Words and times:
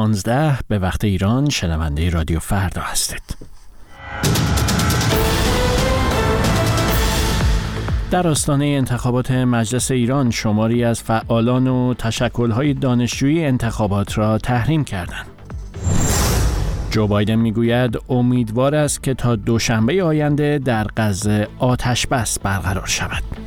پانزده 0.00 0.58
به 0.68 0.78
وقت 0.78 1.04
ایران 1.04 1.48
شنونده 1.48 2.10
رادیو 2.10 2.38
فردا 2.38 2.82
هستید 2.82 3.36
در 8.10 8.28
آستانه 8.28 8.64
انتخابات 8.64 9.30
مجلس 9.30 9.90
ایران 9.90 10.30
شماری 10.30 10.84
از 10.84 11.02
فعالان 11.02 11.66
و 11.66 11.94
تشکلهای 11.94 12.74
دانشجویی 12.74 13.44
انتخابات 13.44 14.18
را 14.18 14.38
تحریم 14.38 14.84
کردند. 14.84 15.26
جو 16.90 17.06
بایدن 17.06 17.34
می‌گوید 17.34 17.98
امیدوار 18.08 18.74
است 18.74 19.02
که 19.02 19.14
تا 19.14 19.36
دوشنبه 19.36 20.04
آینده 20.04 20.58
در 20.58 20.86
غزه 20.96 21.48
آتش 21.58 22.06
بس 22.06 22.38
برقرار 22.38 22.86
شود. 22.86 23.39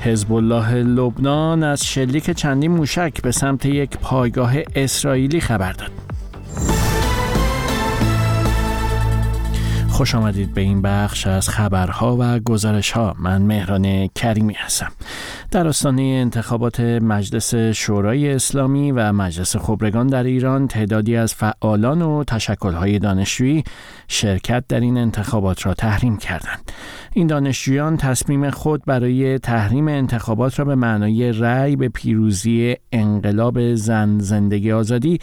حزب 0.00 0.32
الله 0.32 0.74
لبنان 0.74 1.62
از 1.62 1.86
شلیک 1.86 2.30
چندین 2.30 2.70
موشک 2.70 3.22
به 3.22 3.30
سمت 3.30 3.66
یک 3.66 3.98
پایگاه 3.98 4.52
اسرائیلی 4.74 5.40
خبر 5.40 5.72
داد. 5.72 5.90
خوش 9.98 10.14
آمدید 10.14 10.54
به 10.54 10.60
این 10.60 10.82
بخش 10.82 11.26
از 11.26 11.48
خبرها 11.48 12.16
و 12.20 12.38
گزارش 12.38 12.90
ها 12.90 13.16
من 13.18 13.42
مهران 13.42 14.06
کریمی 14.06 14.54
هستم. 14.54 14.92
در 15.50 15.68
آستانه 15.68 16.02
انتخابات 16.02 16.80
مجلس 16.80 17.54
شورای 17.54 18.34
اسلامی 18.34 18.92
و 18.92 19.12
مجلس 19.12 19.56
خبرگان 19.56 20.06
در 20.06 20.24
ایران 20.24 20.68
تعدادی 20.68 21.16
از 21.16 21.34
فعالان 21.34 22.02
و 22.02 22.24
تشکلهای 22.24 22.98
دانشجویی 22.98 23.64
شرکت 24.08 24.64
در 24.68 24.80
این 24.80 24.98
انتخابات 24.98 25.66
را 25.66 25.74
تحریم 25.74 26.16
کردند. 26.16 26.72
این 27.18 27.26
دانشجویان 27.26 27.96
تصمیم 27.96 28.50
خود 28.50 28.82
برای 28.86 29.38
تحریم 29.38 29.88
انتخابات 29.88 30.58
را 30.58 30.64
به 30.64 30.74
معنای 30.74 31.32
رأی 31.32 31.76
به 31.76 31.88
پیروزی 31.88 32.76
انقلاب 32.92 33.74
زن 33.74 34.18
زندگی 34.18 34.72
آزادی 34.72 35.18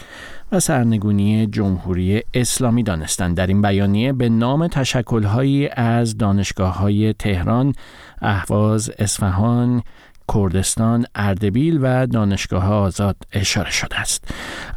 و 0.51 0.59
سرنگونی 0.59 1.47
جمهوری 1.47 2.23
اسلامی 2.33 2.83
دانستند 2.83 3.37
در 3.37 3.47
این 3.47 3.61
بیانیه 3.61 4.13
به 4.13 4.29
نام 4.29 4.67
تشکلهایی 4.67 5.67
از 5.67 6.17
دانشگاه 6.17 6.77
های 6.77 7.13
تهران، 7.13 7.73
اهواز، 8.21 8.91
اصفهان، 8.99 9.83
کردستان، 10.33 11.05
اردبیل 11.15 11.79
و 11.81 12.07
دانشگاه 12.07 12.73
آزاد 12.73 13.15
اشاره 13.33 13.71
شده 13.71 13.99
است. 13.99 14.27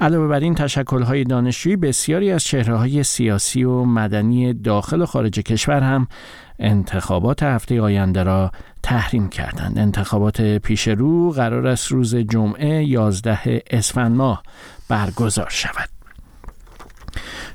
علاوه 0.00 0.28
بر 0.28 0.40
این 0.40 0.54
تشکل‌های 0.54 1.24
دانشجویی 1.24 1.76
بسیاری 1.76 2.30
از 2.30 2.44
چهره‌های 2.44 3.02
سیاسی 3.02 3.64
و 3.64 3.84
مدنی 3.84 4.54
داخل 4.54 5.02
و 5.02 5.06
خارج 5.06 5.40
کشور 5.40 5.80
هم 5.80 6.08
انتخابات 6.58 7.42
هفته 7.42 7.80
آینده 7.80 8.22
را 8.22 8.52
تحریم 8.82 9.28
کردند. 9.28 9.78
انتخابات 9.78 10.42
پیش 10.42 10.88
رو 10.88 11.30
قرار 11.30 11.66
است 11.66 11.86
روز 11.86 12.16
جمعه 12.16 12.84
11 12.84 13.62
اسفند 13.70 14.16
ماه 14.16 14.42
برگزار 14.88 15.48
شود. 15.50 15.97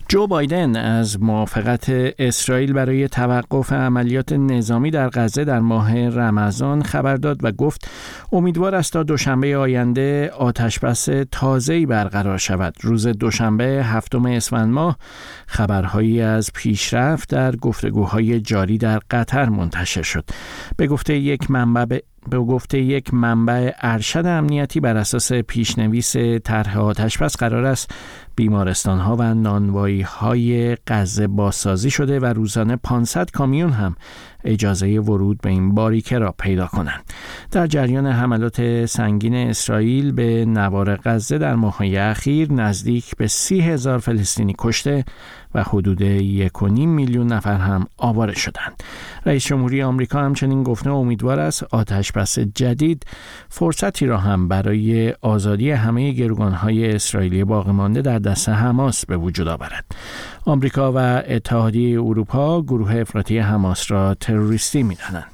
جو 0.08 0.28
بایدن 0.28 0.76
از 0.76 1.22
موافقت 1.22 1.86
اسرائیل 2.20 2.74
برای 2.74 3.08
توقف 3.08 3.74
عملیات 3.74 4.34
نظامی 4.34 4.92
در 4.92 5.10
غزه 5.10 5.44
در 5.44 5.60
ماه 5.60 6.10
رمضان 6.10 6.84
خبر 6.84 7.16
داد 7.16 7.44
و 7.44 7.52
گفت 7.52 7.88
امیدوار 8.32 8.76
است 8.76 8.94
تا 8.94 9.04
دوشنبه 9.04 9.58
آینده 9.58 10.32
آتش 10.38 10.80
بس 10.80 11.10
تازه‌ای 11.32 11.86
برقرار 11.86 12.38
شود. 12.38 12.76
روز 12.82 13.08
دوشنبه 13.08 13.64
هفتم 13.64 14.26
اسفند 14.26 14.74
ماه 14.74 14.98
خبرهایی 15.48 16.22
از 16.22 16.52
پیشرفت 16.54 17.30
در 17.30 17.56
گفتگوهای 17.56 18.40
جاری 18.40 18.78
در 18.78 19.00
قطر 19.12 19.50
منتشر 19.50 20.02
شد. 20.02 20.26
به 20.78 20.88
گفته 20.88 21.18
یک 21.18 21.52
منبع 21.52 22.00
گفته 22.32 22.80
یک 22.80 23.14
منبع 23.14 23.72
ارشد 23.82 24.26
امنیتی 24.26 24.80
بر 24.80 24.98
اساس 24.98 25.34
پیشنویس 25.34 26.16
طرح 26.44 26.80
آتش 26.80 27.18
پس 27.18 27.38
قرار 27.38 27.66
است. 27.66 27.92
بیمارستان 28.36 29.00
ها 29.00 29.16
و 29.16 29.34
نانوایی 29.34 30.02
های 30.02 30.78
غزه 30.88 31.28
بازسازی 31.28 31.90
شده 31.90 32.20
و 32.20 32.26
روزانه 32.26 32.76
500 32.76 33.32
کامیون 33.32 33.70
هم 33.70 33.96
اجازه 34.46 35.00
ورود 35.00 35.42
به 35.42 35.50
این 35.50 35.76
باریکه 35.76 36.20
را 36.20 36.36
پیدا 36.40 36.68
کنند 36.68 37.04
در 37.52 37.68
جریان 37.68 38.08
حملات 38.08 38.86
سنگین 38.86 39.36
اسرائیل 39.36 40.12
به 40.12 40.46
نوار 40.46 40.96
غزه 40.96 41.38
در 41.38 41.56
ماههای 41.56 41.98
اخیر 41.98 42.52
نزدیک 42.52 43.16
به 43.18 43.28
سی 43.28 43.62
هزار 43.62 44.00
فلسطینی 44.00 44.56
کشته 44.60 45.06
و 45.56 45.64
حدود 45.64 46.02
یک 46.02 46.64
میلیون 46.64 47.28
نفر 47.28 47.58
هم 47.58 47.88
آواره 47.98 48.34
شدند. 48.34 48.84
رئیس 49.26 49.46
جمهوری 49.46 49.84
آمریکا 49.84 50.20
همچنین 50.20 50.64
گفته 50.64 50.90
امیدوار 50.90 51.40
است 51.40 51.64
آتش 51.64 52.12
بس 52.12 52.40
جدید 52.40 53.06
فرصتی 53.50 54.06
را 54.06 54.18
هم 54.18 54.48
برای 54.48 55.14
آزادی 55.22 55.72
همه 55.72 56.12
گروگانهای 56.12 56.96
اسرائیلی 56.96 57.44
باقی 57.44 57.72
مانده 57.72 58.02
در 58.02 58.20
دست 58.20 58.50
حماس 58.50 59.06
به 59.06 59.18
وجود 59.18 59.48
آورد. 59.48 59.86
آمریکا 60.46 60.92
و 60.92 60.98
اتحادیه 61.28 62.02
اروپا 62.02 62.62
گروه 62.62 62.96
افراطی 62.96 63.40
حماس 63.40 63.92
را 63.92 64.14
تروریستی 64.14 64.84
می‌دانند. 64.84 65.26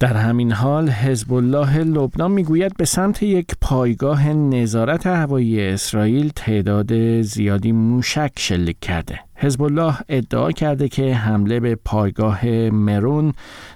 در 0.00 0.16
همین 0.16 0.52
حال 0.52 0.90
حزب 0.90 1.32
الله 1.32 1.78
لبنان 1.78 2.30
می‌گوید 2.30 2.76
به 2.76 2.84
سمت 2.84 3.22
یک 3.22 3.46
پایگاه 3.60 4.28
نظارت 4.32 5.06
هوایی 5.06 5.60
اسرائیل 5.60 6.32
تعداد 6.36 7.22
زیادی 7.22 7.72
موشک 7.72 8.32
شلیک 8.38 8.76
کرده. 8.80 9.20
حزب 9.34 9.62
الله 9.62 9.94
ادعا 10.08 10.52
کرده 10.52 10.88
که 10.88 11.14
حمله 11.14 11.60
به 11.60 11.74
پایگاه 11.74 12.46
مرون 12.70 13.32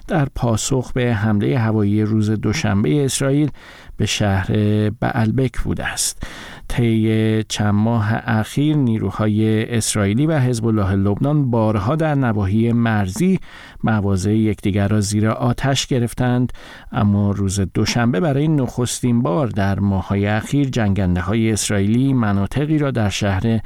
در 0.07 0.27
پاسخ 0.35 0.91
به 0.93 1.13
حمله 1.13 1.57
هوایی 1.57 2.03
روز 2.03 2.29
دوشنبه 2.29 3.05
اسرائیل 3.05 3.51
به 3.97 4.05
شهر 4.05 4.49
بعلبک 4.89 5.59
بوده 5.59 5.85
است. 5.85 6.23
طی 6.67 7.43
چند 7.43 7.73
ماه 7.73 8.13
اخیر 8.13 8.75
نیروهای 8.75 9.65
اسرائیلی 9.77 10.25
و 10.25 10.39
حزب 10.39 10.65
الله 10.65 10.95
لبنان 10.95 11.51
بارها 11.51 11.95
در 11.95 12.15
نواحی 12.15 12.71
مرزی 12.71 13.39
مواضع 13.83 14.31
یکدیگر 14.31 14.87
را 14.87 15.01
زیر 15.01 15.29
آتش 15.29 15.87
گرفتند 15.87 16.53
اما 16.91 17.31
روز 17.31 17.59
دوشنبه 17.59 18.19
برای 18.19 18.47
نخستین 18.47 19.21
بار 19.21 19.47
در 19.47 19.79
ماههای 19.79 20.27
اخیر 20.27 20.69
جنگنده 20.69 21.21
های 21.21 21.51
اسرائیلی 21.51 22.13
مناطقی 22.13 22.77
را 22.77 22.91
در 22.91 23.09
شهر 23.09 23.59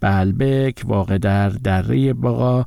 بلبک 0.00 0.82
واقع 0.84 1.18
در 1.18 1.48
دره 1.48 2.12
باقا 2.12 2.64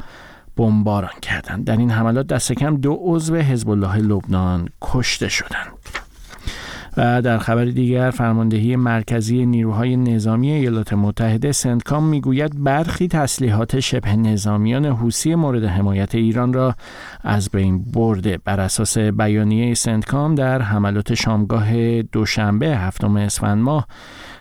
بمباران 0.58 1.20
کردند. 1.22 1.66
در 1.66 1.78
این 1.78 1.92
حملات 1.92 2.28
دست 2.28 2.52
کم 2.52 2.78
دو 2.78 2.98
عضو 3.02 3.36
حزب 3.36 3.70
الله 3.70 3.98
لبنان 3.98 4.70
کشته 4.82 5.30
شدند. 5.30 6.01
و 6.98 7.22
در 7.22 7.38
خبر 7.38 7.66
دیگر 7.66 8.10
فرماندهی 8.10 8.76
مرکزی 8.76 9.46
نیروهای 9.46 9.98
نظامی 9.98 10.52
ایالات 10.52 10.94
متحده 10.94 11.52
سنتکام 11.52 12.04
می‌گوید 12.04 12.64
برخی 12.64 13.08
تسلیحات 13.08 13.80
شبه 13.80 14.16
نظامیان 14.16 14.86
حوسی 14.86 15.36
مورد 15.36 15.64
حمایت 15.64 16.16
ایران 16.16 16.54
را 16.54 16.76
از 17.24 17.50
بین 17.50 17.84
برده. 17.84 18.38
بر 18.46 18.60
اساس 18.60 18.98
بیانیه 18.98 19.74
سنتکام 19.74 20.36
در 20.36 20.62
حملات 20.62 21.14
شامگاه 21.14 22.02
دوشنبه 22.02 22.68
هفتم 22.68 23.16
اسفند 23.16 23.64
ماه 23.64 23.88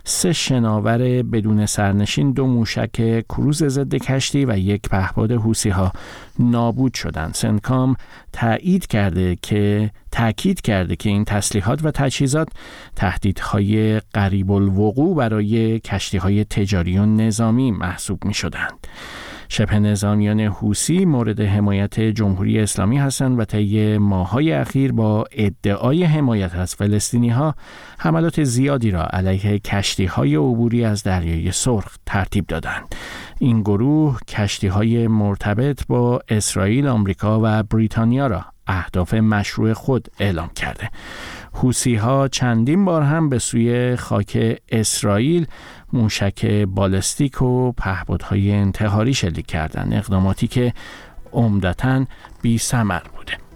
سه 0.04 0.32
شناور 0.32 1.22
بدون 1.22 1.66
سرنشین 1.66 2.32
دو 2.32 2.46
موشک 2.46 3.24
کروز 3.28 3.64
ضد 3.64 3.94
کشتی 3.94 4.44
و 4.44 4.58
یک 4.58 4.88
پهپاد 4.88 5.32
حوسی 5.32 5.68
ها 5.68 5.92
نابود 6.38 6.94
شدند 6.94 7.34
سنکام 7.34 7.96
تایید 8.32 8.86
کرده 8.86 9.36
که 9.42 9.90
تاکید 10.12 10.60
کرده 10.60 10.96
که 10.96 11.08
این 11.08 11.24
تسلیحات 11.24 11.84
و 11.84 11.90
تجهیزات 11.90 12.48
تهدیدهای 12.96 14.00
قریب 14.00 14.50
الوقوع 14.50 15.16
برای 15.16 15.80
کشتی 15.80 16.18
های 16.18 16.44
تجاری 16.44 16.98
و 16.98 17.06
نظامی 17.06 17.70
محسوب 17.70 18.24
می 18.24 18.34
شدند. 18.34 18.86
شبه 19.52 19.78
نظامیان 19.78 20.40
حوسی 20.40 21.04
مورد 21.04 21.40
حمایت 21.40 22.00
جمهوری 22.00 22.60
اسلامی 22.60 22.98
هستند 22.98 23.38
و 23.38 23.44
طی 23.44 23.98
ماهای 23.98 24.52
اخیر 24.52 24.92
با 24.92 25.24
ادعای 25.32 26.04
حمایت 26.04 26.54
از 26.54 26.74
فلسطینی 26.74 27.28
ها 27.28 27.54
حملات 27.98 28.44
زیادی 28.44 28.90
را 28.90 29.06
علیه 29.06 29.58
کشتی 29.58 30.04
های 30.04 30.34
عبوری 30.36 30.84
از 30.84 31.02
دریای 31.02 31.52
سرخ 31.52 31.96
ترتیب 32.06 32.46
دادند. 32.46 32.94
این 33.38 33.60
گروه 33.60 34.18
کشتی 34.28 34.66
های 34.66 35.08
مرتبط 35.08 35.86
با 35.86 36.20
اسرائیل، 36.28 36.88
آمریکا 36.88 37.40
و 37.42 37.62
بریتانیا 37.62 38.26
را 38.26 38.44
اهداف 38.66 39.14
مشروع 39.14 39.72
خود 39.72 40.08
اعلام 40.18 40.48
کرده. 40.48 40.90
حوسی 41.52 41.94
ها 41.94 42.28
چندین 42.28 42.84
بار 42.84 43.02
هم 43.02 43.28
به 43.28 43.38
سوی 43.38 43.96
خاک 43.96 44.58
اسرائیل 44.68 45.46
موشک 45.92 46.46
بالستیک 46.46 47.42
و 47.42 47.72
پهبادهای 47.72 48.52
انتحاری 48.52 49.14
شلیک 49.14 49.46
کردند. 49.46 49.94
اقداماتی 49.94 50.46
که 50.46 50.74
عمدتا 51.32 52.04
بی 52.42 52.58
سمر 52.58 53.02
بوده. 53.16 53.49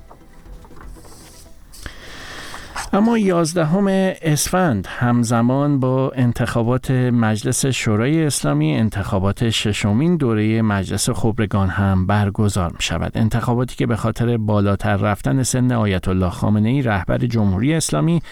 اما 2.94 3.18
یازدهم 3.18 3.86
اسفند 4.22 4.86
همزمان 4.90 5.80
با 5.80 6.12
انتخابات 6.14 6.90
مجلس 6.90 7.66
شورای 7.66 8.24
اسلامی 8.24 8.74
انتخابات 8.74 9.50
ششمین 9.50 10.16
دوره 10.16 10.62
مجلس 10.62 11.10
خبرگان 11.10 11.68
هم 11.68 12.06
برگزار 12.06 12.70
می 12.70 12.82
شود 12.82 13.12
انتخاباتی 13.14 13.76
که 13.76 13.86
به 13.86 13.96
خاطر 13.96 14.36
بالاتر 14.36 14.96
رفتن 14.96 15.42
سن 15.42 15.72
آیت 15.72 16.08
الله 16.08 16.30
خامنه 16.30 16.68
ای 16.68 16.82
رهبر 16.82 17.18
جمهوری 17.18 17.74
اسلامی 17.74 18.22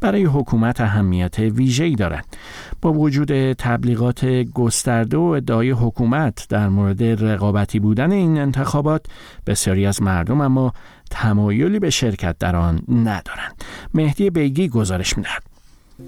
برای 0.00 0.24
حکومت 0.24 0.80
اهمیت 0.80 1.38
ویژه‌ای 1.38 1.94
دارد. 1.94 2.26
با 2.82 2.92
وجود 2.92 3.52
تبلیغات 3.52 4.24
گسترده 4.54 5.16
و 5.16 5.22
ادعای 5.22 5.70
حکومت 5.70 6.46
در 6.48 6.68
مورد 6.68 7.02
رقابتی 7.02 7.80
بودن 7.80 8.12
این 8.12 8.38
انتخابات 8.38 9.06
بسیاری 9.46 9.86
از 9.86 10.02
مردم 10.02 10.40
اما 10.40 10.72
تمایلی 11.10 11.78
به 11.78 11.90
شرکت 11.90 12.38
در 12.38 12.56
آن 12.56 12.80
ندارند. 12.88 13.64
مهدی 13.94 14.30
بیگی 14.30 14.68
گزارش 14.68 15.16
می‌دهد 15.16 15.42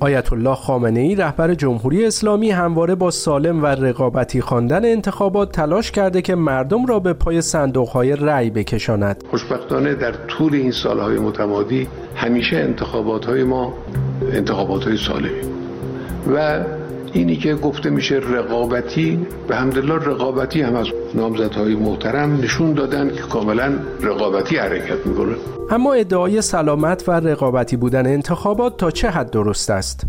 آیت 0.01 0.33
الله 0.33 0.55
خامنه 0.55 1.01
ای 1.01 1.15
رهبر 1.15 1.55
جمهوری 1.55 2.07
اسلامی 2.07 2.51
همواره 2.51 2.95
با 2.95 3.11
سالم 3.11 3.63
و 3.63 3.67
رقابتی 3.67 4.41
خواندن 4.41 4.85
انتخابات 4.85 5.53
تلاش 5.53 5.91
کرده 5.91 6.23
که 6.23 6.35
مردم 6.35 6.87
را 6.87 6.99
به 7.01 7.13
پای 7.13 7.43
صندوقهای 7.43 8.17
رأی 8.17 8.51
بکشاند. 8.51 9.25
خوشبختانه 9.31 9.95
در 9.95 10.13
طول 10.13 10.55
این 10.55 10.71
سالهای 10.71 11.19
متمادی 11.19 11.89
همیشه 12.17 12.57
انتخابات 12.57 13.25
های 13.25 13.45
ما 13.45 13.75
انتخابات 14.33 14.85
های 14.85 14.97
سالمی 14.97 15.41
و 16.35 16.65
اینی 17.13 17.37
که 17.37 17.55
گفته 17.55 17.91
میشه 17.91 18.15
رقابتی 18.15 19.27
به 19.49 19.57
همدلله 19.57 19.95
رقابتی 19.95 20.63
هم 20.63 20.77
از 20.77 20.87
نامزدهای 21.15 21.75
محترم 21.75 22.37
نشون 22.37 22.73
دادن 22.73 23.09
که 23.15 23.23
کاملا 23.23 23.73
رقابتی 24.01 24.57
حرکت 24.57 25.07
می‌کنه 25.07 25.35
اما 25.71 25.93
ادعای 25.93 26.43
سلامت 26.43 27.09
و 27.09 27.13
رقابتی 27.13 27.77
بودن 27.77 28.07
انتخابات 28.07 28.77
تا 28.77 28.91
چه 28.91 29.11
حد 29.11 29.31
درست 29.31 29.71
است؟ 29.71 30.07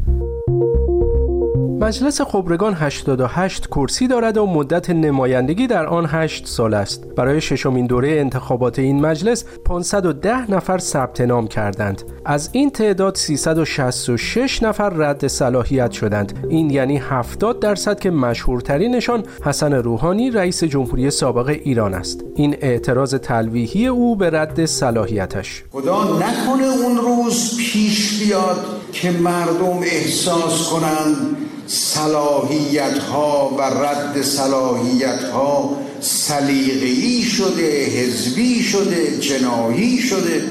مجلس 1.84 2.22
خبرگان 2.22 2.74
88 2.74 3.68
کرسی 3.68 4.08
دارد 4.08 4.38
و 4.38 4.46
مدت 4.46 4.90
نمایندگی 4.90 5.68
در 5.68 5.86
آن 5.86 6.06
8 6.06 6.48
سال 6.48 6.74
است. 6.74 7.06
برای 7.16 7.42
ششمین 7.42 7.88
دوره 7.88 8.10
انتخابات 8.10 8.80
این 8.80 9.02
مجلس 9.02 9.46
510 9.66 10.52
نفر 10.52 10.78
ثبت 10.78 11.22
نام 11.22 11.48
کردند. 11.48 12.02
از 12.26 12.50
این 12.52 12.70
تعداد 12.70 13.16
366 13.16 14.64
نفر 14.64 14.90
رد 14.90 15.28
صلاحیت 15.28 15.92
شدند. 15.92 16.48
این 16.50 16.70
یعنی 16.70 16.98
70 16.98 17.60
درصد 17.60 18.00
که 18.00 18.12
مشهورترینشان 18.12 19.24
حسن 19.46 19.74
روحانی 19.74 20.32
رئیس 20.32 20.64
جمهوری 20.64 21.12
سابق 21.12 21.48
ایران 21.48 21.94
است. 21.94 22.24
این 22.36 22.56
اعتراض 22.62 23.16
تلویحی 23.16 23.88
او 23.88 24.16
به 24.16 24.30
رد 24.30 24.66
صلاحیتش. 24.66 25.64
خدا 25.72 26.04
نکنه 26.04 26.68
اون 26.84 26.98
روز 26.98 27.58
پیش 27.58 28.24
بیاد 28.24 28.66
که 28.94 29.12
مردم 29.12 29.80
احساس 29.84 30.70
کنند 30.70 31.43
صلاحیت 31.68 32.98
ها 32.98 33.56
و 33.58 33.62
رد 33.62 34.22
صلاحیت 34.22 35.24
ها 35.34 35.78
سلیقه‌ای 36.00 37.22
شده 37.22 37.86
حزبی 37.86 38.64
شده 38.64 39.20
جناهی 39.20 39.98
شده 39.98 40.44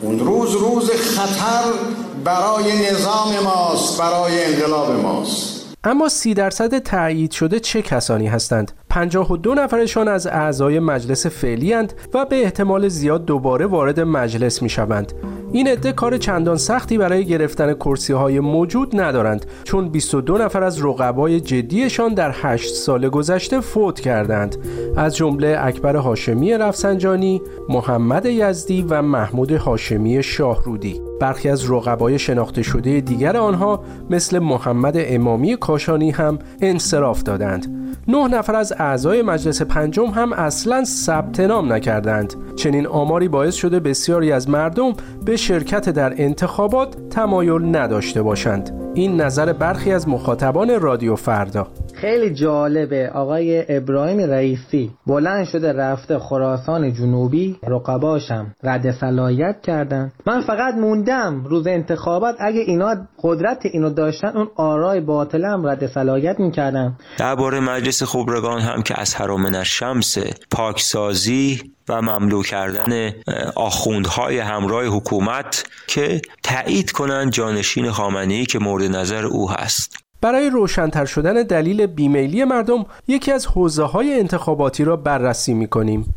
اون 0.00 0.18
روز 0.18 0.52
روز 0.52 0.90
خطر 0.90 1.64
برای 2.24 2.90
نظام 2.90 3.38
ماست 3.44 3.98
برای 3.98 4.44
انقلاب 4.44 4.90
ماست 4.90 5.58
اما 5.84 6.08
سی 6.08 6.34
درصد 6.34 6.78
تایید 6.78 7.30
شده 7.30 7.60
چه 7.60 7.82
کسانی 7.82 8.26
هستند؟ 8.26 8.72
52 8.90 9.54
نفرشان 9.54 10.08
از 10.08 10.26
اعضای 10.26 10.78
مجلس 10.78 11.26
فعلی 11.26 11.74
و 12.14 12.24
به 12.24 12.42
احتمال 12.42 12.88
زیاد 12.88 13.24
دوباره 13.24 13.66
وارد 13.66 14.00
مجلس 14.00 14.62
می 14.62 14.68
شوند. 14.68 15.12
این 15.52 15.68
عده 15.68 15.92
کار 15.92 16.18
چندان 16.18 16.56
سختی 16.56 16.98
برای 16.98 17.24
گرفتن 17.24 17.74
کرسی 17.74 18.12
های 18.12 18.40
موجود 18.40 19.00
ندارند 19.00 19.46
چون 19.64 19.88
22 19.88 20.38
نفر 20.38 20.62
از 20.62 20.84
رقبای 20.84 21.40
جدیشان 21.40 22.14
در 22.14 22.34
8 22.34 22.74
سال 22.74 23.08
گذشته 23.08 23.60
فوت 23.60 24.00
کردند. 24.00 24.56
از 24.96 25.16
جمله 25.16 25.56
اکبر 25.60 25.96
هاشمی 25.96 26.52
رفسنجانی، 26.52 27.42
محمد 27.68 28.26
یزدی 28.26 28.82
و 28.82 29.02
محمود 29.02 29.52
هاشمی 29.52 30.22
شاهرودی. 30.22 31.00
برخی 31.20 31.48
از 31.48 31.70
رقبای 31.70 32.18
شناخته 32.18 32.62
شده 32.62 33.00
دیگر 33.00 33.36
آنها 33.36 33.84
مثل 34.10 34.38
محمد 34.38 34.94
امامی 34.96 35.56
کاشانی 35.56 36.10
هم 36.10 36.38
انصراف 36.60 37.22
دادند. 37.22 37.77
نه 38.08 38.28
نفر 38.28 38.56
از 38.56 38.72
اعضای 38.78 39.22
مجلس 39.22 39.62
پنجم 39.62 40.06
هم 40.06 40.32
اصلا 40.32 40.84
ثبت 40.84 41.40
نام 41.40 41.72
نکردند. 41.72 42.34
چنین 42.56 42.86
آماری 42.86 43.28
باعث 43.28 43.54
شده 43.54 43.80
بسیاری 43.80 44.32
از 44.32 44.50
مردم 44.50 44.92
به 45.24 45.36
شرکت 45.36 45.90
در 45.90 46.22
انتخابات 46.22 47.08
تمایل 47.10 47.76
نداشته 47.76 48.22
باشند. 48.22 48.72
این 48.94 49.20
نظر 49.20 49.52
برخی 49.52 49.92
از 49.92 50.08
مخاطبان 50.08 50.80
رادیو 50.80 51.16
فردا. 51.16 51.66
خیلی 52.00 52.34
جالبه. 52.34 53.10
آقای 53.14 53.76
ابراهیم 53.76 54.30
رئیسی 54.30 54.90
بلند 55.06 55.46
شده 55.46 55.72
رفته 55.72 56.18
خراسان 56.18 56.92
جنوبی 56.92 57.56
رقباشم 57.68 58.54
رد 58.62 58.90
صلاحیت 58.90 59.56
کردن. 59.62 60.12
من 60.26 60.40
فقط 60.40 60.74
موندم 60.74 61.44
روز 61.44 61.66
انتخابات 61.66 62.34
اگه 62.38 62.60
اینا 62.60 62.96
قدرت 63.22 63.66
اینو 63.66 63.90
داشتن 63.90 64.36
اون 64.36 64.48
آرای 64.56 65.00
باطلم 65.00 65.66
رد 65.66 65.86
صلاحیت 65.86 66.40
می‌کردن. 66.40 66.96
درباره 67.18 67.60
مجلس 67.60 68.02
خبرگان 68.02 68.60
هم 68.60 68.82
که 68.82 69.00
از 69.00 69.14
حرام 69.14 69.62
شمس 69.62 70.18
پاکسازی 70.50 71.60
و 71.88 72.02
مملو 72.02 72.42
کردن 72.42 73.12
آخوندهای 73.56 74.38
همراه 74.38 74.84
حکومت 74.84 75.64
که 75.86 76.20
تایید 76.42 76.90
کنند 76.90 77.32
جانشین 77.32 77.90
خامنه‌ای 77.90 78.46
که 78.46 78.58
مورد 78.58 78.84
نظر 78.84 79.24
او 79.24 79.50
هست. 79.50 80.07
برای 80.20 80.50
روشنتر 80.50 81.04
شدن 81.04 81.42
دلیل 81.42 81.86
بیمیلی 81.86 82.44
مردم 82.44 82.86
یکی 83.08 83.32
از 83.32 83.46
حوزه 83.46 83.84
های 83.84 84.18
انتخاباتی 84.18 84.84
را 84.84 84.96
بررسی 84.96 85.54
می 85.54 85.66
کنیم. 85.66 86.14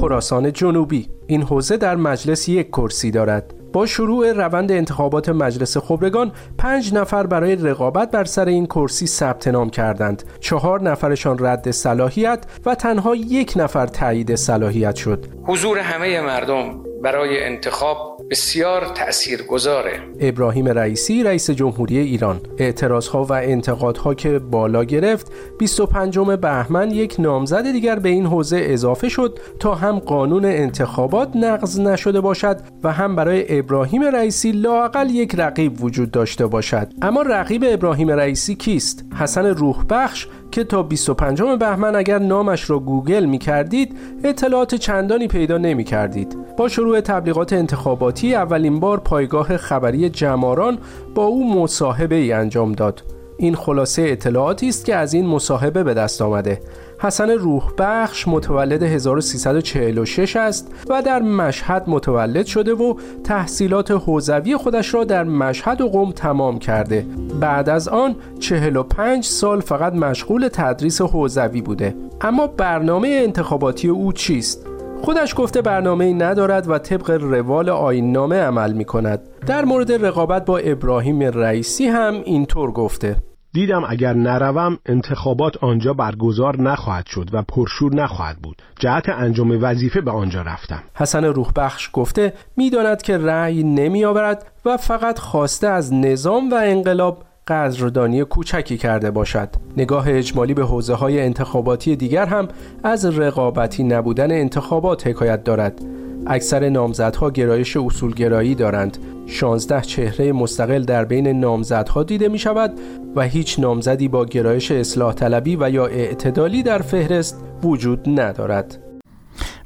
خراسان 0.00 0.52
جنوبی 0.52 1.08
این 1.26 1.42
حوزه 1.42 1.76
در 1.76 1.96
مجلس 1.96 2.48
یک 2.48 2.68
کرسی 2.68 3.10
دارد. 3.10 3.54
با 3.72 3.86
شروع 3.86 4.32
روند 4.32 4.72
انتخابات 4.72 5.28
مجلس 5.28 5.76
خبرگان 5.76 6.32
پنج 6.58 6.94
نفر 6.94 7.26
برای 7.26 7.56
رقابت 7.56 8.10
بر 8.10 8.24
سر 8.24 8.44
این 8.48 8.66
کرسی 8.66 9.06
ثبت 9.06 9.48
نام 9.48 9.70
کردند. 9.70 10.22
چهار 10.40 10.82
نفرشان 10.82 11.36
رد 11.40 11.70
صلاحیت 11.70 12.44
و 12.66 12.74
تنها 12.74 13.14
یک 13.14 13.52
نفر 13.56 13.86
تایید 13.86 14.34
صلاحیت 14.34 14.96
شد. 14.96 15.26
حضور 15.44 15.78
همه 15.78 16.20
مردم 16.20 16.93
برای 17.04 17.44
انتخاب 17.44 18.22
بسیار 18.30 18.86
تأثیر 18.94 19.42
گذاره 19.42 20.00
ابراهیم 20.20 20.68
رئیسی 20.68 21.22
رئیس 21.22 21.50
جمهوری 21.50 21.98
ایران. 21.98 22.40
اعتراضها 22.58 23.24
و 23.24 23.32
انتقادها 23.32 24.14
که 24.14 24.38
بالا 24.38 24.84
گرفت 24.84 25.32
25 25.58 26.18
بهمن 26.18 26.90
یک 26.90 27.16
نامزد 27.18 27.72
دیگر 27.72 27.98
به 27.98 28.08
این 28.08 28.26
حوزه 28.26 28.60
اضافه 28.60 29.08
شد 29.08 29.38
تا 29.60 29.74
هم 29.74 29.98
قانون 29.98 30.44
انتخابات 30.44 31.36
نقض 31.36 31.80
نشده 31.80 32.20
باشد 32.20 32.60
و 32.84 32.92
هم 32.92 33.16
برای 33.16 33.58
ابراهیم 33.58 34.02
رئیسی 34.02 34.52
لاقل 34.52 35.10
یک 35.10 35.34
رقیب 35.34 35.84
وجود 35.84 36.10
داشته 36.10 36.46
باشد. 36.46 36.92
اما 37.02 37.22
رقیب 37.22 37.64
ابراهیم 37.68 38.10
رئیسی 38.10 38.54
کیست؟ 38.54 39.04
حسن 39.18 39.46
روح 39.46 39.84
بخش 39.90 40.28
که 40.54 40.64
تا 40.64 40.82
25 40.82 41.42
بهمن 41.42 41.96
اگر 41.96 42.18
نامش 42.18 42.70
را 42.70 42.78
گوگل 42.78 43.24
می 43.24 43.38
کردید 43.38 43.96
اطلاعات 44.24 44.74
چندانی 44.74 45.28
پیدا 45.28 45.58
نمی 45.58 45.84
کردید. 45.84 46.36
با 46.56 46.68
شروع 46.68 47.00
تبلیغات 47.00 47.52
انتخاباتی 47.52 48.34
اولین 48.34 48.80
بار 48.80 49.00
پایگاه 49.00 49.56
خبری 49.56 50.08
جماران 50.10 50.78
با 51.14 51.24
او 51.24 51.62
مصاحبه 51.62 52.14
ای 52.14 52.32
انجام 52.32 52.72
داد. 52.72 53.02
این 53.36 53.54
خلاصه 53.54 54.02
اطلاعاتی 54.02 54.68
است 54.68 54.84
که 54.84 54.96
از 54.96 55.14
این 55.14 55.26
مصاحبه 55.26 55.84
به 55.84 55.94
دست 55.94 56.22
آمده 56.22 56.60
حسن 56.98 57.30
روح 57.30 57.72
بخش 57.78 58.28
متولد 58.28 58.82
1346 58.82 60.36
است 60.36 60.74
و 60.88 61.02
در 61.02 61.22
مشهد 61.22 61.84
متولد 61.86 62.46
شده 62.46 62.74
و 62.74 62.94
تحصیلات 63.24 63.90
حوزوی 63.90 64.56
خودش 64.56 64.94
را 64.94 65.04
در 65.04 65.24
مشهد 65.24 65.80
و 65.80 65.88
قم 65.88 66.12
تمام 66.12 66.58
کرده 66.58 67.06
بعد 67.40 67.68
از 67.68 67.88
آن 67.88 68.16
45 68.40 69.24
سال 69.24 69.60
فقط 69.60 69.92
مشغول 69.92 70.48
تدریس 70.52 71.00
حوزوی 71.00 71.62
بوده 71.62 71.96
اما 72.20 72.46
برنامه 72.46 73.08
انتخاباتی 73.08 73.88
او 73.88 74.12
چیست؟ 74.12 74.66
خودش 75.02 75.34
گفته 75.36 75.62
برنامه 75.62 76.04
ای 76.04 76.14
ندارد 76.14 76.70
و 76.70 76.78
طبق 76.78 77.10
روال 77.10 77.68
آین 77.68 78.12
نامه 78.12 78.40
عمل 78.40 78.72
می 78.72 78.84
کند. 78.84 79.20
در 79.46 79.64
مورد 79.64 79.92
رقابت 79.92 80.44
با 80.44 80.58
ابراهیم 80.58 81.22
رئیسی 81.22 81.86
هم 81.86 82.14
اینطور 82.24 82.72
گفته 82.72 83.16
دیدم 83.54 83.82
اگر 83.88 84.14
نروم 84.14 84.78
انتخابات 84.86 85.64
آنجا 85.64 85.92
برگزار 85.92 86.62
نخواهد 86.62 87.06
شد 87.06 87.30
و 87.32 87.42
پرشور 87.42 87.94
نخواهد 87.94 88.36
بود. 88.36 88.62
جهت 88.78 89.08
انجام 89.08 89.58
وظیفه 89.62 90.00
به 90.00 90.10
آنجا 90.10 90.42
رفتم. 90.42 90.82
حسن 90.94 91.24
روحبخش 91.24 91.90
گفته 91.92 92.32
می‌داند 92.56 93.02
که 93.02 93.18
رأی 93.18 93.62
نمی 93.62 94.04
آورد 94.04 94.46
و 94.64 94.76
فقط 94.76 95.18
خواسته 95.18 95.66
از 95.66 95.94
نظام 95.94 96.50
و 96.50 96.54
انقلاب 96.54 97.22
قدردانی 97.48 98.24
کوچکی 98.24 98.78
کرده 98.78 99.10
باشد. 99.10 99.48
نگاه 99.76 100.04
اجمالی 100.08 100.54
به 100.54 100.64
حوزه 100.64 100.94
های 100.94 101.20
انتخاباتی 101.20 101.96
دیگر 101.96 102.26
هم 102.26 102.48
از 102.84 103.18
رقابتی 103.18 103.82
نبودن 103.82 104.32
انتخابات 104.32 105.06
حکایت 105.06 105.44
دارد. 105.44 105.80
اکثر 106.26 106.68
نامزدها 106.68 107.30
گرایش 107.30 107.76
اصولگرایی 107.76 108.54
دارند. 108.54 108.98
16 109.26 109.80
چهره 109.80 110.32
مستقل 110.32 110.82
در 110.82 111.04
بین 111.04 111.28
نامزدها 111.28 112.02
دیده 112.02 112.28
می 112.28 112.38
شود 112.38 112.80
و 113.16 113.22
هیچ 113.22 113.58
نامزدی 113.58 114.08
با 114.08 114.24
گرایش 114.24 114.70
اصلاح 114.70 115.14
طلبی 115.14 115.56
و 115.60 115.70
یا 115.70 115.86
اعتدالی 115.86 116.62
در 116.62 116.78
فهرست 116.78 117.44
وجود 117.62 118.20
ندارد. 118.20 118.78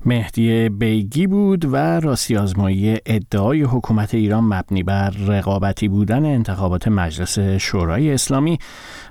مهدی 0.06 0.68
بیگی 0.68 1.26
بود 1.26 1.64
و 1.64 1.76
راستی 1.76 2.36
آزمایی 2.36 2.98
ادعای 3.06 3.62
حکومت 3.62 4.14
ایران 4.14 4.44
مبنی 4.44 4.82
بر 4.82 5.10
رقابتی 5.10 5.88
بودن 5.88 6.24
انتخابات 6.24 6.88
مجلس 6.88 7.38
شورای 7.38 8.12
اسلامی 8.12 8.58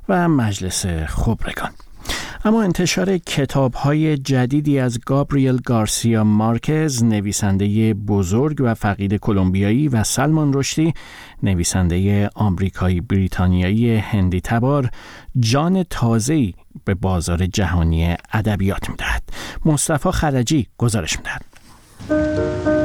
و 0.10 0.28
مجلس 0.28 0.86
خبرگان. 0.86 1.72
اما 2.48 2.64
انتشار 2.64 3.18
کتاب 3.18 3.74
های 3.74 4.18
جدیدی 4.18 4.80
از 4.80 5.00
گابریل 5.06 5.58
گارسیا 5.58 6.24
مارکز 6.24 7.04
نویسنده 7.04 7.94
بزرگ 7.94 8.58
و 8.60 8.74
فقید 8.74 9.16
کلمبیایی 9.16 9.88
و 9.88 10.04
سلمان 10.04 10.54
رشدی 10.54 10.94
نویسنده 11.44 12.30
آمریکایی 12.36 13.02
بریتانیایی 13.02 13.96
هندی 13.96 14.42
تبار 14.42 14.90
جان 15.40 15.84
تازه‌ای 15.84 16.54
به 16.86 16.94
بازار 16.94 17.46
جهانی 17.46 18.16
ادبیات 18.34 18.90
می‌دهد. 18.90 19.24
مصطفی 19.66 20.12
خرجی 20.12 20.68
گزارش 20.78 21.18
می‌دهد. 21.18 22.77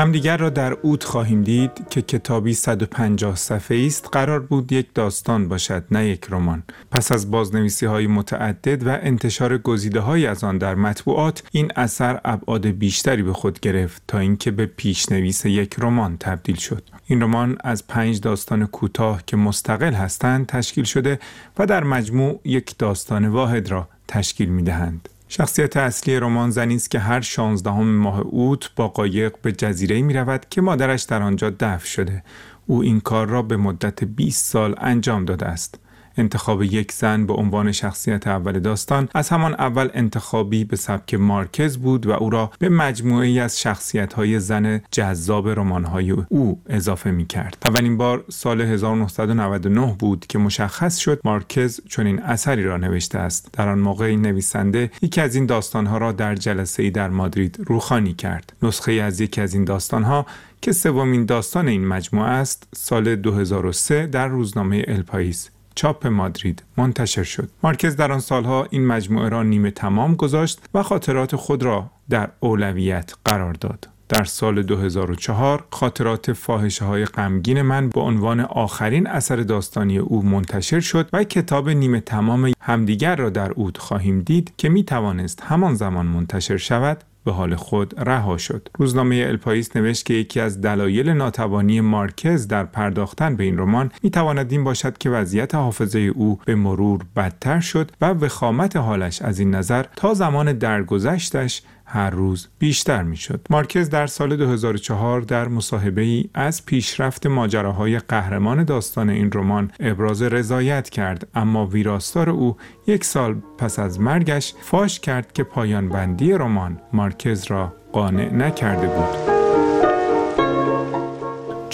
همدیگر 0.00 0.36
را 0.36 0.50
در 0.50 0.72
اوت 0.72 1.04
خواهیم 1.04 1.42
دید 1.42 1.70
که 1.90 2.02
کتابی 2.02 2.54
150 2.54 3.36
صفحه 3.36 3.86
است 3.86 4.08
قرار 4.12 4.40
بود 4.40 4.72
یک 4.72 4.86
داستان 4.94 5.48
باشد 5.48 5.84
نه 5.90 6.06
یک 6.06 6.26
رمان 6.30 6.62
پس 6.90 7.12
از 7.12 7.30
بازنویسی 7.30 7.86
های 7.86 8.06
متعدد 8.06 8.86
و 8.86 8.98
انتشار 9.02 9.58
گزیده 9.58 10.00
های 10.00 10.26
از 10.26 10.44
آن 10.44 10.58
در 10.58 10.74
مطبوعات 10.74 11.42
این 11.52 11.72
اثر 11.76 12.20
ابعاد 12.24 12.66
بیشتری 12.66 13.22
به 13.22 13.32
خود 13.32 13.60
گرفت 13.60 14.02
تا 14.08 14.18
اینکه 14.18 14.50
به 14.50 14.66
پیشنویس 14.66 15.44
یک 15.44 15.74
رمان 15.78 16.16
تبدیل 16.16 16.56
شد 16.56 16.82
این 17.06 17.22
رمان 17.22 17.58
از 17.64 17.86
پنج 17.86 18.20
داستان 18.20 18.66
کوتاه 18.66 19.22
که 19.26 19.36
مستقل 19.36 19.92
هستند 19.92 20.46
تشکیل 20.46 20.84
شده 20.84 21.18
و 21.58 21.66
در 21.66 21.84
مجموع 21.84 22.40
یک 22.44 22.78
داستان 22.78 23.28
واحد 23.28 23.70
را 23.70 23.88
تشکیل 24.08 24.48
می 24.48 24.62
دهند. 24.62 25.08
شخصیت 25.32 25.76
اصلی 25.76 26.20
رمان 26.20 26.50
زنی 26.50 26.74
است 26.74 26.90
که 26.90 26.98
هر 26.98 27.20
شانزدهم 27.20 27.96
ماه 27.96 28.20
اوت 28.20 28.70
با 28.76 28.88
قایق 28.88 29.34
به 29.42 29.52
جزیره 29.52 30.02
می 30.02 30.14
رود 30.14 30.46
که 30.50 30.60
مادرش 30.60 31.02
در 31.02 31.22
آنجا 31.22 31.50
دفن 31.50 31.84
شده. 31.84 32.22
او 32.66 32.82
این 32.82 33.00
کار 33.00 33.26
را 33.26 33.42
به 33.42 33.56
مدت 33.56 34.04
20 34.04 34.46
سال 34.46 34.74
انجام 34.78 35.24
داده 35.24 35.46
است. 35.46 35.78
انتخاب 36.16 36.62
یک 36.62 36.92
زن 36.92 37.26
به 37.26 37.32
عنوان 37.32 37.72
شخصیت 37.72 38.26
اول 38.26 38.58
داستان 38.58 39.08
از 39.14 39.28
همان 39.28 39.54
اول 39.54 39.88
انتخابی 39.94 40.64
به 40.64 40.76
سبک 40.76 41.14
مارکز 41.14 41.78
بود 41.78 42.06
و 42.06 42.10
او 42.10 42.30
را 42.30 42.50
به 42.58 42.68
مجموعه 42.68 43.26
ای 43.26 43.40
از 43.40 43.60
شخصیت 43.60 44.12
های 44.12 44.40
زن 44.40 44.80
جذاب 44.90 45.48
رمان 45.48 45.84
های 45.84 46.10
او 46.10 46.60
اضافه 46.66 47.10
می 47.10 47.26
کرد. 47.26 47.56
اولین 47.66 47.96
بار 47.96 48.24
سال 48.28 48.60
1999 48.60 49.96
بود 49.98 50.26
که 50.26 50.38
مشخص 50.38 50.96
شد 50.96 51.20
مارکز 51.24 51.80
چنین 51.88 52.22
اثری 52.22 52.64
را 52.64 52.76
نوشته 52.76 53.18
است. 53.18 53.48
در 53.52 53.68
آن 53.68 53.78
موقع 53.78 54.04
این 54.04 54.22
نویسنده 54.22 54.90
یکی 55.02 55.20
از 55.20 55.34
این 55.34 55.46
داستان 55.46 55.86
ها 55.86 55.98
را 55.98 56.12
در 56.12 56.34
جلسه 56.34 56.82
ای 56.82 56.90
در 56.90 57.08
مادرید 57.08 57.56
روخانی 57.66 58.14
کرد. 58.14 58.52
نسخه 58.62 58.92
از 58.92 59.20
یکی 59.20 59.40
از 59.40 59.54
این 59.54 59.64
داستان 59.64 60.02
ها 60.02 60.26
که 60.60 60.72
سومین 60.72 61.24
داستان 61.24 61.68
این 61.68 61.86
مجموعه 61.86 62.28
است 62.28 62.68
سال 62.74 63.16
2003 63.16 64.06
در 64.06 64.28
روزنامه 64.28 64.84
الپایس 64.88 65.50
چاپ 65.74 66.06
مادرید 66.06 66.62
منتشر 66.76 67.22
شد. 67.22 67.48
مارکز 67.62 67.96
در 67.96 68.12
آن 68.12 68.20
سالها 68.20 68.66
این 68.70 68.86
مجموعه 68.86 69.28
را 69.28 69.42
نیمه 69.42 69.70
تمام 69.70 70.14
گذاشت 70.14 70.60
و 70.74 70.82
خاطرات 70.82 71.36
خود 71.36 71.62
را 71.62 71.90
در 72.10 72.28
اولویت 72.40 73.14
قرار 73.24 73.52
داد. 73.52 73.88
در 74.10 74.24
سال 74.24 74.62
2004 74.62 75.64
خاطرات 75.70 76.32
فاحشه 76.32 76.84
های 76.84 77.04
غمگین 77.04 77.62
من 77.62 77.88
به 77.88 78.00
عنوان 78.00 78.40
آخرین 78.40 79.06
اثر 79.06 79.36
داستانی 79.36 79.98
او 79.98 80.22
منتشر 80.22 80.80
شد 80.80 81.08
و 81.12 81.24
کتاب 81.24 81.70
نیمه 81.70 82.00
تمام 82.00 82.52
همدیگر 82.60 83.16
را 83.16 83.30
در 83.30 83.52
اود 83.52 83.78
خواهیم 83.78 84.20
دید 84.20 84.52
که 84.56 84.68
می 84.68 84.84
توانست 84.84 85.42
همان 85.42 85.74
زمان 85.74 86.06
منتشر 86.06 86.56
شود 86.56 87.04
به 87.24 87.32
حال 87.32 87.54
خود 87.54 87.94
رها 88.00 88.38
شد. 88.38 88.68
روزنامه 88.78 89.24
الپایس 89.28 89.76
نوشت 89.76 90.06
که 90.06 90.14
یکی 90.14 90.40
از 90.40 90.60
دلایل 90.60 91.10
ناتوانی 91.10 91.80
مارکز 91.80 92.48
در 92.48 92.64
پرداختن 92.64 93.36
به 93.36 93.44
این 93.44 93.58
رمان 93.58 93.92
می 94.02 94.10
تواند 94.10 94.52
این 94.52 94.64
باشد 94.64 94.98
که 94.98 95.10
وضعیت 95.10 95.54
حافظه 95.54 95.98
او 95.98 96.38
به 96.44 96.54
مرور 96.54 97.00
بدتر 97.16 97.60
شد 97.60 97.90
و 98.00 98.10
وخامت 98.10 98.76
حالش 98.76 99.22
از 99.22 99.38
این 99.38 99.54
نظر 99.54 99.84
تا 99.96 100.14
زمان 100.14 100.52
درگذشتش 100.52 101.62
هر 101.92 102.10
روز 102.10 102.48
بیشتر 102.58 103.02
می 103.02 103.16
شد. 103.16 103.46
مارکز 103.50 103.90
در 103.90 104.06
سال 104.06 104.36
2004 104.36 105.20
در 105.20 105.48
مصاحبه 105.48 106.02
ای 106.02 106.24
از 106.34 106.66
پیشرفت 106.66 107.26
ماجراهای 107.26 107.98
قهرمان 107.98 108.64
داستان 108.64 109.10
این 109.10 109.30
رمان 109.34 109.72
ابراز 109.80 110.22
رضایت 110.22 110.88
کرد 110.90 111.28
اما 111.34 111.66
ویراستار 111.66 112.30
او 112.30 112.56
یک 112.86 113.04
سال 113.04 113.34
پس 113.58 113.78
از 113.78 114.00
مرگش 114.00 114.54
فاش 114.62 115.00
کرد 115.00 115.32
که 115.32 115.42
پایان 115.42 115.88
بندی 115.88 116.32
رمان 116.32 116.80
مارکز 116.92 117.44
را 117.44 117.74
قانع 117.92 118.34
نکرده 118.34 118.86
بود. 118.86 119.29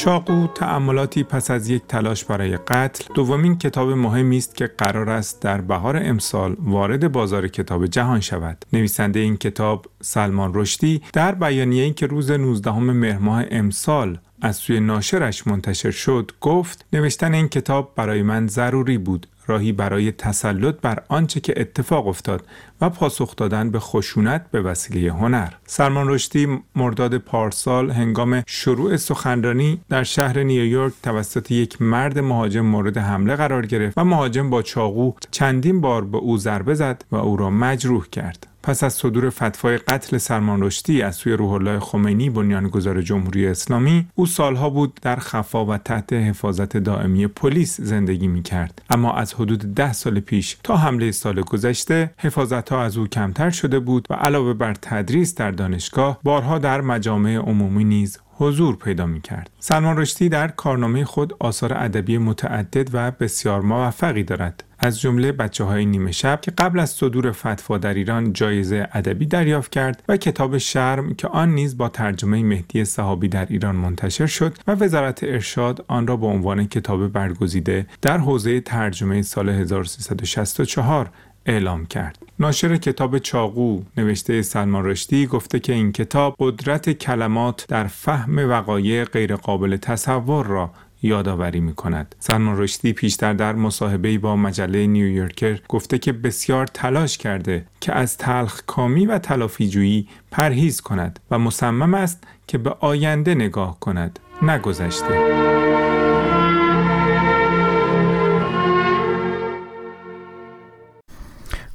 چاقو 0.06 0.46
تعملاتی 0.46 1.22
پس 1.22 1.50
از 1.50 1.68
یک 1.68 1.82
تلاش 1.88 2.24
برای 2.24 2.56
قتل. 2.56 3.14
دومین 3.14 3.58
کتاب 3.58 3.90
مهمی 3.90 4.36
است 4.36 4.54
که 4.54 4.66
قرار 4.66 5.10
است 5.10 5.42
در 5.42 5.60
بهار 5.60 5.96
امسال 5.96 6.56
وارد 6.58 7.12
بازار 7.12 7.48
کتاب 7.48 7.86
جهان 7.86 8.20
شود. 8.20 8.64
نویسنده 8.72 9.20
این 9.20 9.36
کتاب 9.36 9.86
سلمان 10.02 10.50
رشدی 10.54 11.02
در 11.12 11.34
بیانیه‌ای 11.34 11.92
که 11.92 12.06
روز 12.06 12.30
19 12.30 12.72
مهر 12.72 13.18
ماه 13.18 13.44
امسال 13.50 14.18
از 14.40 14.56
سوی 14.56 14.80
ناشرش 14.80 15.46
منتشر 15.46 15.90
شد 15.90 16.32
گفت 16.40 16.84
نوشتن 16.92 17.34
این 17.34 17.48
کتاب 17.48 17.92
برای 17.96 18.22
من 18.22 18.46
ضروری 18.46 18.98
بود. 18.98 19.26
راهی 19.46 19.72
برای 19.72 20.12
تسلط 20.12 20.74
بر 20.82 21.02
آنچه 21.08 21.40
که 21.40 21.54
اتفاق 21.56 22.06
افتاد 22.06 22.46
و 22.80 22.90
پاسخ 22.90 23.36
دادن 23.36 23.70
به 23.70 23.78
خشونت 23.78 24.50
به 24.50 24.60
وسیله 24.60 25.12
هنر. 25.12 25.48
سلمان 25.66 26.08
رشدی 26.08 26.58
مرداد 26.76 27.18
پارسال 27.18 27.90
هنگام 27.90 28.42
شروع 28.46 28.96
سخنرانی 28.96 29.80
در 29.88 30.02
شهر 30.02 30.42
نیویورک 30.42 30.92
توسط 31.02 31.50
یک 31.50 31.82
مرد 31.82 32.18
مهاجم 32.18 32.60
مورد 32.66 32.98
حمله 32.98 33.36
قرار 33.36 33.66
گرفت 33.66 33.98
و 33.98 34.04
مهاجم 34.04 34.50
با 34.50 34.62
چاقو 34.62 35.12
چندین 35.30 35.80
بار 35.80 36.04
به 36.04 36.18
او 36.18 36.38
ضربه 36.38 36.74
زد 36.74 37.04
و 37.10 37.16
او 37.16 37.36
را 37.36 37.50
مجروح 37.50 38.06
کرد. 38.06 38.46
پس 38.66 38.84
از 38.84 38.92
صدور 38.92 39.30
فتوای 39.30 39.78
قتل 39.78 40.18
سلمان 40.18 40.62
رشدی 40.62 41.02
از 41.02 41.16
سوی 41.16 41.32
روح 41.32 41.52
الله 41.52 41.80
خمینی 41.80 42.30
بنیانگذار 42.30 43.02
جمهوری 43.02 43.46
اسلامی 43.46 44.06
او 44.14 44.26
سالها 44.26 44.70
بود 44.70 44.98
در 45.02 45.16
خفا 45.16 45.66
و 45.66 45.76
تحت 45.76 46.12
حفاظت 46.12 46.76
دائمی 46.76 47.26
پلیس 47.26 47.80
زندگی 47.80 48.26
می 48.26 48.42
کرد 48.42 48.82
اما 48.90 49.12
از 49.12 49.34
حدود 49.34 49.74
ده 49.74 49.92
سال 49.92 50.20
پیش 50.20 50.56
تا 50.62 50.76
حمله 50.76 51.10
سال 51.10 51.40
گذشته 51.40 52.10
حفاظت 52.18 52.72
ها 52.72 52.82
از 52.82 52.96
او 52.96 53.06
کمتر 53.06 53.50
شده 53.50 53.78
بود 53.78 54.06
و 54.10 54.14
علاوه 54.14 54.54
بر 54.54 54.74
تدریس 54.74 55.34
در 55.34 55.50
دانشگاه 55.50 56.20
بارها 56.22 56.58
در 56.58 56.80
مجامع 56.80 57.36
عمومی 57.36 57.84
نیز 57.84 58.18
حضور 58.38 58.76
پیدا 58.76 59.06
می 59.06 59.20
کرد. 59.20 59.50
سلمان 59.58 59.96
رشدی 59.96 60.28
در 60.28 60.48
کارنامه 60.48 61.04
خود 61.04 61.34
آثار 61.38 61.72
ادبی 61.74 62.18
متعدد 62.18 62.88
و 62.92 63.10
بسیار 63.10 63.60
موفقی 63.60 64.22
دارد. 64.22 64.64
از 64.78 65.00
جمله 65.00 65.32
بچه 65.32 65.64
های 65.64 65.86
نیمه 65.86 66.12
شب 66.12 66.40
که 66.40 66.50
قبل 66.50 66.78
از 66.78 66.90
صدور 66.90 67.32
فتوا 67.32 67.78
در 67.78 67.94
ایران 67.94 68.32
جایزه 68.32 68.88
ادبی 68.92 69.26
دریافت 69.26 69.72
کرد 69.72 70.02
و 70.08 70.16
کتاب 70.16 70.58
شرم 70.58 71.14
که 71.14 71.28
آن 71.28 71.54
نیز 71.54 71.76
با 71.76 71.88
ترجمه 71.88 72.42
مهدی 72.42 72.84
صحابی 72.84 73.28
در 73.28 73.46
ایران 73.50 73.76
منتشر 73.76 74.26
شد 74.26 74.58
و 74.66 74.72
وزارت 74.72 75.24
ارشاد 75.24 75.84
آن 75.88 76.06
را 76.06 76.16
به 76.16 76.26
عنوان 76.26 76.66
کتاب 76.66 77.08
برگزیده 77.08 77.86
در 78.02 78.18
حوزه 78.18 78.60
ترجمه 78.60 79.22
سال 79.22 79.48
1364 79.48 81.10
اعلام 81.46 81.86
کرد. 81.86 82.18
ناشر 82.38 82.76
کتاب 82.76 83.18
چاقو 83.18 83.82
نوشته 83.96 84.42
سلمان 84.42 84.84
رشدی 84.84 85.26
گفته 85.26 85.58
که 85.58 85.72
این 85.72 85.92
کتاب 85.92 86.36
قدرت 86.38 86.90
کلمات 86.90 87.66
در 87.68 87.86
فهم 87.86 88.38
وقایع 88.50 89.04
غیرقابل 89.04 89.76
تصور 89.76 90.46
را 90.46 90.70
یادآوری 91.02 91.60
می 91.60 91.74
کند. 91.74 92.14
سلمان 92.18 92.58
رشدی 92.58 92.92
پیشتر 92.92 93.32
در 93.32 93.52
مصاحبه 93.52 94.18
با 94.18 94.36
مجله 94.36 94.86
نیویورکر 94.86 95.60
گفته 95.68 95.98
که 95.98 96.12
بسیار 96.12 96.66
تلاش 96.66 97.18
کرده 97.18 97.66
که 97.80 97.92
از 97.92 98.16
تلخ 98.18 98.62
کامی 98.66 99.06
و 99.06 99.18
تلافیجویی 99.18 100.08
پرهیز 100.30 100.80
کند 100.80 101.20
و 101.30 101.38
مصمم 101.38 101.94
است 101.94 102.24
که 102.46 102.58
به 102.58 102.70
آینده 102.80 103.34
نگاه 103.34 103.80
کند 103.80 104.18
نگذشته. 104.42 105.55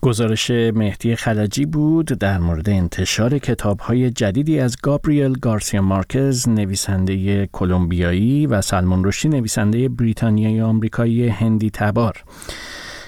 گزارش 0.04 0.52
مهدی 0.52 1.16
خلجی 1.16 1.66
بود 1.66 2.06
در 2.06 2.38
مورد 2.38 2.70
انتشار 2.70 3.40
های 3.80 4.12
جدیدی 4.12 4.60
از 4.60 4.76
گابریل 4.84 5.34
گارسیا 5.34 5.82
مارکز 5.82 6.50
نویسنده 6.50 7.48
کلمبیایی 7.48 8.48
و 8.48 8.62
سلمان 8.62 9.06
رشدی 9.06 9.30
نویسنده 9.30 9.90
بریتانیایی 9.90 10.62
آمریکایی 10.62 11.28
هندی 11.28 11.70
تبار. 11.70 12.24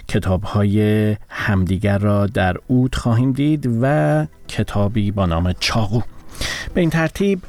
کتاب 0.07 0.43
های 0.43 1.17
همدیگر 1.29 1.97
را 1.97 2.27
در 2.27 2.57
اود 2.67 2.95
خواهیم 2.95 3.31
دید 3.31 3.69
و 3.81 4.25
کتابی 4.47 5.11
با 5.11 5.25
نام 5.25 5.53
چاقو. 5.59 6.01
به 6.73 6.81
این 6.81 6.89
ترتیب 6.89 7.41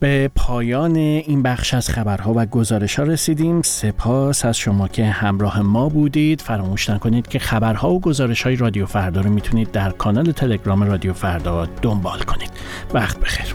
به 0.00 0.30
پایان 0.34 0.96
این 0.96 1.42
بخش 1.42 1.74
از 1.74 1.88
خبرها 1.88 2.32
و 2.36 2.46
گزارش 2.46 2.98
ها 2.98 3.04
رسیدیم. 3.04 3.62
سپاس 3.62 4.44
از 4.44 4.58
شما 4.58 4.88
که 4.88 5.06
همراه 5.06 5.60
ما 5.60 5.88
بودید. 5.88 6.40
فراموش 6.40 6.90
نکنید 6.90 7.28
که 7.28 7.38
خبرها 7.38 7.90
و 7.90 8.00
گزارش 8.00 8.42
های 8.42 8.56
رادیو 8.56 8.86
فردا 8.86 9.20
رو 9.20 9.30
می‌تونید 9.30 9.70
در 9.70 9.90
کانال 9.90 10.32
تلگرام 10.32 10.82
رادیو 10.82 11.12
فردا 11.12 11.66
دنبال 11.82 12.18
کنید. 12.18 12.50
وقت 12.94 13.20
بخیر. 13.20 13.54